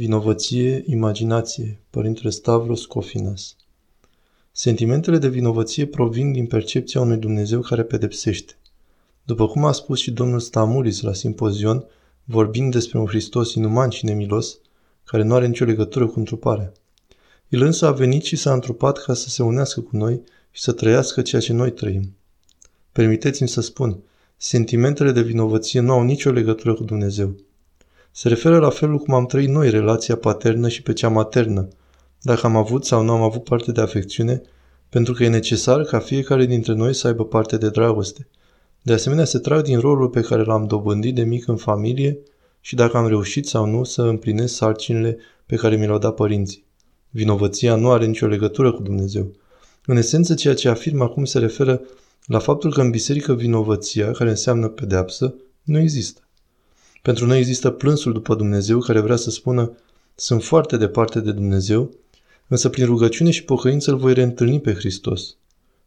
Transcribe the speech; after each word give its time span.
Vinovăție, 0.00 0.84
imaginație, 0.86 1.80
Părintele 1.90 2.30
Stavros 2.30 2.84
Cofinas. 2.84 3.56
Sentimentele 4.52 5.18
de 5.18 5.28
vinovăție 5.28 5.86
provin 5.86 6.32
din 6.32 6.46
percepția 6.46 7.00
unui 7.00 7.16
Dumnezeu 7.16 7.60
care 7.60 7.82
pedepsește. 7.82 8.52
După 9.22 9.46
cum 9.46 9.64
a 9.64 9.72
spus 9.72 9.98
și 9.98 10.10
domnul 10.10 10.40
Stamulis 10.40 11.00
la 11.00 11.12
simpozion, 11.12 11.84
vorbind 12.24 12.72
despre 12.72 12.98
un 12.98 13.06
Hristos 13.06 13.54
inuman 13.54 13.90
și 13.90 14.04
nemilos, 14.04 14.58
care 15.04 15.22
nu 15.22 15.34
are 15.34 15.46
nicio 15.46 15.64
legătură 15.64 16.06
cu 16.06 16.18
întruparea. 16.18 16.72
El 17.48 17.62
însă 17.62 17.86
a 17.86 17.92
venit 17.92 18.22
și 18.22 18.36
s-a 18.36 18.52
întrupat 18.52 18.98
ca 18.98 19.14
să 19.14 19.28
se 19.28 19.42
unească 19.42 19.80
cu 19.80 19.96
noi 19.96 20.22
și 20.50 20.62
să 20.62 20.72
trăiască 20.72 21.22
ceea 21.22 21.40
ce 21.40 21.52
noi 21.52 21.72
trăim. 21.72 22.16
Permiteți-mi 22.92 23.48
să 23.48 23.60
spun, 23.60 24.02
sentimentele 24.36 25.12
de 25.12 25.22
vinovăție 25.22 25.80
nu 25.80 25.92
au 25.92 26.02
nicio 26.02 26.30
legătură 26.30 26.74
cu 26.74 26.84
Dumnezeu. 26.84 27.34
Se 28.12 28.28
referă 28.28 28.58
la 28.58 28.70
felul 28.70 28.98
cum 28.98 29.14
am 29.14 29.26
trăit 29.26 29.48
noi 29.48 29.70
relația 29.70 30.16
paternă 30.16 30.68
și 30.68 30.82
pe 30.82 30.92
cea 30.92 31.08
maternă, 31.08 31.68
dacă 32.22 32.46
am 32.46 32.56
avut 32.56 32.84
sau 32.84 33.02
nu 33.02 33.12
am 33.12 33.22
avut 33.22 33.44
parte 33.44 33.72
de 33.72 33.80
afecțiune, 33.80 34.42
pentru 34.88 35.12
că 35.12 35.24
e 35.24 35.28
necesar 35.28 35.82
ca 35.82 35.98
fiecare 35.98 36.46
dintre 36.46 36.72
noi 36.72 36.94
să 36.94 37.06
aibă 37.06 37.24
parte 37.24 37.56
de 37.56 37.68
dragoste. 37.68 38.26
De 38.82 38.92
asemenea, 38.92 39.24
se 39.24 39.38
trag 39.38 39.62
din 39.62 39.78
rolul 39.78 40.08
pe 40.08 40.20
care 40.20 40.42
l-am 40.42 40.66
dobândit 40.66 41.14
de 41.14 41.22
mic 41.22 41.48
în 41.48 41.56
familie 41.56 42.18
și 42.60 42.74
dacă 42.74 42.96
am 42.96 43.06
reușit 43.06 43.46
sau 43.46 43.66
nu 43.66 43.84
să 43.84 44.02
împlinesc 44.02 44.54
sarcinile 44.54 45.18
pe 45.46 45.56
care 45.56 45.76
mi 45.76 45.86
le-au 45.86 45.98
dat 45.98 46.14
părinții. 46.14 46.64
Vinovăția 47.10 47.74
nu 47.74 47.90
are 47.90 48.06
nicio 48.06 48.26
legătură 48.26 48.72
cu 48.72 48.82
Dumnezeu. 48.82 49.32
În 49.86 49.96
esență, 49.96 50.34
ceea 50.34 50.54
ce 50.54 50.68
afirm 50.68 51.00
acum 51.00 51.24
se 51.24 51.38
referă 51.38 51.80
la 52.26 52.38
faptul 52.38 52.72
că 52.72 52.80
în 52.80 52.90
biserică 52.90 53.34
vinovăția, 53.34 54.10
care 54.10 54.30
înseamnă 54.30 54.68
pedeapsă, 54.68 55.34
nu 55.62 55.78
există. 55.78 56.20
Pentru 57.02 57.26
noi 57.26 57.38
există 57.38 57.70
plânsul 57.70 58.12
după 58.12 58.34
Dumnezeu 58.34 58.78
care 58.78 59.00
vrea 59.00 59.16
să 59.16 59.30
spună 59.30 59.72
sunt 60.14 60.44
foarte 60.44 60.76
departe 60.76 61.20
de 61.20 61.32
Dumnezeu, 61.32 61.90
însă 62.48 62.68
prin 62.68 62.84
rugăciune 62.84 63.30
și 63.30 63.44
pocăință 63.44 63.90
îl 63.90 63.96
voi 63.96 64.14
reîntâlni 64.14 64.60
pe 64.60 64.74
Hristos. 64.74 65.36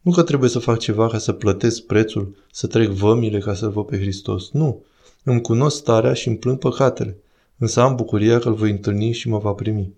Nu 0.00 0.12
că 0.12 0.22
trebuie 0.22 0.50
să 0.50 0.58
fac 0.58 0.78
ceva 0.78 1.08
ca 1.08 1.18
să 1.18 1.32
plătesc 1.32 1.82
prețul, 1.82 2.36
să 2.52 2.66
trec 2.66 2.88
vămile 2.88 3.38
ca 3.38 3.54
să-L 3.54 3.70
văd 3.70 3.86
pe 3.86 3.98
Hristos. 3.98 4.50
Nu. 4.50 4.84
Îmi 5.24 5.40
cunosc 5.40 5.76
starea 5.76 6.12
și 6.12 6.28
îmi 6.28 6.36
plâng 6.36 6.58
păcatele, 6.58 7.16
însă 7.58 7.80
am 7.80 7.94
bucuria 7.94 8.38
că 8.38 8.48
îl 8.48 8.54
voi 8.54 8.70
întâlni 8.70 9.12
și 9.12 9.28
mă 9.28 9.38
va 9.38 9.52
primi. 9.52 9.92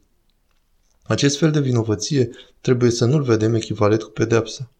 Acest 1.02 1.38
fel 1.38 1.50
de 1.50 1.60
vinovăție 1.60 2.30
trebuie 2.60 2.90
să 2.90 3.04
nu-l 3.04 3.22
vedem 3.22 3.54
echivalent 3.54 4.02
cu 4.02 4.10
pedepsa. 4.10 4.70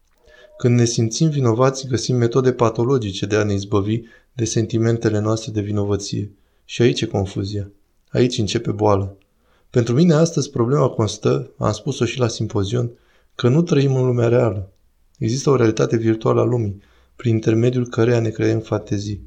Când 0.63 0.79
ne 0.79 0.85
simțim 0.85 1.29
vinovați, 1.29 1.87
găsim 1.87 2.17
metode 2.17 2.53
patologice 2.53 3.27
de 3.27 3.37
a 3.37 3.45
ne 3.45 3.53
izbăvi 3.53 4.01
de 4.33 4.45
sentimentele 4.45 5.19
noastre 5.19 5.53
de 5.53 5.61
vinovăție. 5.61 6.33
Și 6.65 6.83
aici 6.83 7.01
e 7.01 7.07
confuzia. 7.07 7.71
Aici 8.09 8.39
începe 8.39 8.71
boala. 8.71 9.15
Pentru 9.71 9.95
mine 9.95 10.15
astăzi 10.15 10.51
problema 10.51 10.89
constă, 10.89 11.51
am 11.59 11.73
spus-o 11.73 12.05
și 12.05 12.19
la 12.19 12.29
simpozion, 12.29 12.91
că 13.35 13.49
nu 13.49 13.63
trăim 13.63 13.95
în 13.95 14.07
lumea 14.07 14.29
reală. 14.29 14.73
Există 15.19 15.51
o 15.51 15.57
realitate 15.57 15.97
virtuală 15.97 16.41
a 16.41 16.45
lumii, 16.45 16.83
prin 17.17 17.35
intermediul 17.35 17.89
căreia 17.89 18.21
ne 18.21 18.31
creăm 18.31 18.61
fantezii. 18.61 19.27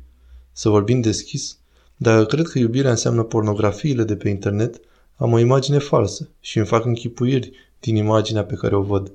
Să 0.51 0.69
vorbim 0.69 1.01
deschis, 1.01 1.57
dacă 1.97 2.25
cred 2.25 2.47
că 2.47 2.59
iubirea 2.59 2.91
înseamnă 2.91 3.23
pornografiile 3.23 4.03
de 4.03 4.15
pe 4.15 4.29
internet, 4.29 4.79
am 5.15 5.31
o 5.31 5.39
imagine 5.39 5.77
falsă 5.77 6.29
și 6.39 6.57
îmi 6.57 6.67
fac 6.67 6.85
închipuiri 6.85 7.51
din 7.79 7.95
imaginea 7.95 8.45
pe 8.45 8.55
care 8.55 8.75
o 8.75 8.81
văd. 8.81 9.11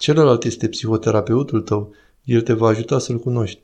Celălalt 0.00 0.44
este 0.44 0.68
psihoterapeutul 0.68 1.60
tău, 1.60 1.94
el 2.24 2.40
te 2.40 2.52
va 2.52 2.68
ajuta 2.68 2.98
să-l 2.98 3.18
cunoști. 3.18 3.60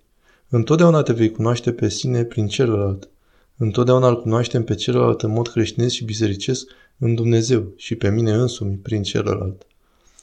Întotdeauna 0.48 1.02
te 1.02 1.12
vei 1.12 1.30
cunoaște 1.30 1.72
pe 1.72 1.88
sine 1.88 2.24
prin 2.24 2.46
celălalt. 2.46 3.08
Întotdeauna 3.56 4.08
îl 4.08 4.20
cunoaștem 4.20 4.64
pe 4.64 4.74
celălalt 4.74 5.22
în 5.22 5.30
mod 5.30 5.48
creștinesc 5.48 5.94
și 5.94 6.04
bisericesc 6.04 6.66
în 6.98 7.14
Dumnezeu 7.14 7.72
și 7.76 7.94
pe 7.94 8.10
mine 8.10 8.32
însumi 8.32 8.76
prin 8.76 9.02
celălalt. 9.02 9.66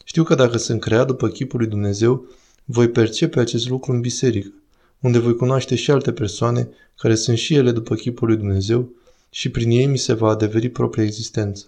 Știu 0.04 0.24
că 0.24 0.36
dacă 0.36 0.58
sunt 0.58 0.82
creat 0.82 1.08
după 1.08 1.28
chipul 1.28 1.60
lui 1.60 1.68
Dumnezeu, 1.68 2.26
voi 2.66 2.90
percepe 2.90 3.40
acest 3.40 3.70
lucru 3.70 3.92
în 3.92 4.02
biserică, 4.02 4.54
unde 5.00 5.20
voi 5.20 5.36
cunoaște 5.36 5.76
și 5.76 5.92
alte 5.92 6.12
persoane 6.12 6.70
care 6.98 7.16
sunt 7.16 7.38
și 7.38 7.56
ele 7.56 7.72
după 7.72 7.96
chipul 7.96 8.28
lui 8.28 8.38
Dumnezeu 8.38 8.90
și 9.30 9.50
prin 9.50 9.70
ei 9.70 9.86
mi 9.86 9.98
se 9.98 10.14
va 10.14 10.30
adeveri 10.30 10.70
propria 10.70 11.04
existență. 11.04 11.68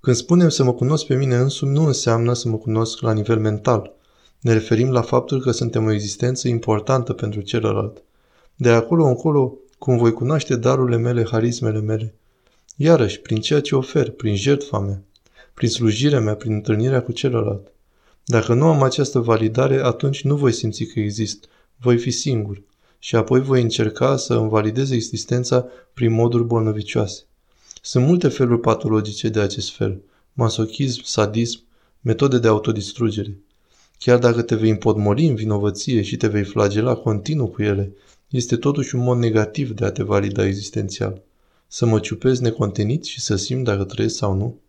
Când 0.00 0.16
spunem 0.16 0.48
să 0.48 0.64
mă 0.64 0.72
cunosc 0.72 1.06
pe 1.06 1.14
mine 1.14 1.36
însumi, 1.36 1.72
nu 1.72 1.86
înseamnă 1.86 2.32
să 2.32 2.48
mă 2.48 2.56
cunosc 2.56 3.00
la 3.00 3.12
nivel 3.12 3.38
mental. 3.38 3.92
Ne 4.40 4.52
referim 4.52 4.90
la 4.90 5.02
faptul 5.02 5.40
că 5.40 5.50
suntem 5.50 5.84
o 5.84 5.92
existență 5.92 6.48
importantă 6.48 7.12
pentru 7.12 7.40
celălalt. 7.40 8.02
De 8.56 8.68
acolo 8.68 9.04
încolo, 9.04 9.54
cum 9.78 9.96
voi 9.96 10.12
cunoaște 10.12 10.56
darurile 10.56 10.96
mele, 10.96 11.26
harismele 11.30 11.80
mele. 11.80 12.14
Iarăși, 12.76 13.20
prin 13.20 13.40
ceea 13.40 13.60
ce 13.60 13.76
ofer, 13.76 14.10
prin 14.10 14.36
jertfa 14.36 14.78
mea, 14.78 15.02
prin 15.54 15.68
slujirea 15.68 16.20
mea, 16.20 16.34
prin 16.34 16.52
întâlnirea 16.52 17.02
cu 17.02 17.12
celălalt. 17.12 17.72
Dacă 18.24 18.54
nu 18.54 18.66
am 18.66 18.82
această 18.82 19.18
validare, 19.18 19.80
atunci 19.84 20.24
nu 20.24 20.36
voi 20.36 20.52
simți 20.52 20.84
că 20.84 21.00
exist. 21.00 21.44
Voi 21.76 21.98
fi 21.98 22.10
singur. 22.10 22.62
Și 22.98 23.16
apoi 23.16 23.40
voi 23.40 23.62
încerca 23.62 24.16
să 24.16 24.34
îmi 24.34 24.48
validez 24.48 24.90
existența 24.90 25.66
prin 25.94 26.12
moduri 26.12 26.44
bolnăvicioase. 26.44 27.27
Sunt 27.82 28.06
multe 28.06 28.28
feluri 28.28 28.60
patologice 28.60 29.28
de 29.28 29.40
acest 29.40 29.70
fel. 29.70 30.00
Masochism, 30.32 31.02
sadism, 31.04 31.60
metode 32.00 32.38
de 32.38 32.48
autodistrugere. 32.48 33.38
Chiar 33.98 34.18
dacă 34.18 34.42
te 34.42 34.54
vei 34.54 34.70
împodmoli 34.70 35.26
în 35.26 35.34
vinovăție 35.34 36.02
și 36.02 36.16
te 36.16 36.26
vei 36.26 36.44
flagela 36.44 36.94
continuu 36.94 37.46
cu 37.46 37.62
ele, 37.62 37.92
este 38.28 38.56
totuși 38.56 38.94
un 38.94 39.02
mod 39.02 39.18
negativ 39.18 39.70
de 39.70 39.84
a 39.84 39.90
te 39.90 40.02
valida 40.02 40.46
existențial. 40.46 41.22
Să 41.66 41.86
mă 41.86 41.98
ciupezi 42.00 42.42
necontenit 42.42 43.04
și 43.04 43.20
să 43.20 43.36
simt 43.36 43.64
dacă 43.64 43.84
trăiesc 43.84 44.16
sau 44.16 44.34
nu? 44.34 44.60